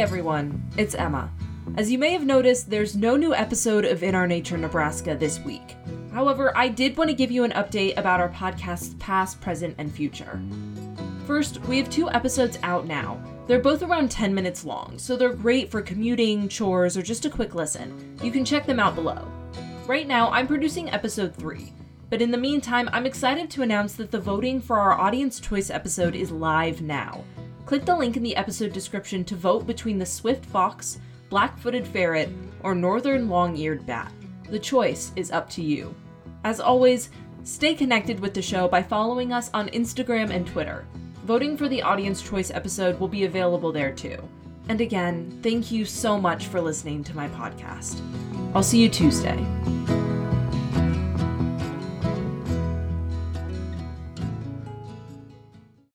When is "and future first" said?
9.78-11.60